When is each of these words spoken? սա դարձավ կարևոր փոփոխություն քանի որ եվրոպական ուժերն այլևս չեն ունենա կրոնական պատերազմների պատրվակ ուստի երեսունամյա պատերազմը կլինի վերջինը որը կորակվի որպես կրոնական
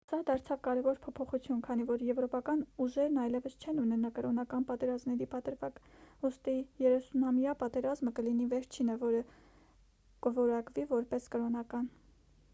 սա 0.09 0.17
դարձավ 0.27 0.59
կարևոր 0.65 0.95
փոփոխություն 1.01 1.57
քանի 1.65 1.83
որ 1.89 2.03
եվրոպական 2.05 2.61
ուժերն 2.85 3.19
այլևս 3.23 3.57
չեն 3.65 3.81
ունենա 3.83 4.09
կրոնական 4.15 4.63
պատերազմների 4.69 5.27
պատրվակ 5.33 5.77
ուստի 6.29 6.55
երեսունամյա 6.85 7.55
պատերազմը 7.61 8.15
կլինի 8.21 8.49
վերջինը 8.55 8.95
որը 9.05 9.21
կորակվի 10.29 10.87
որպես 10.95 11.29
կրոնական 11.37 11.87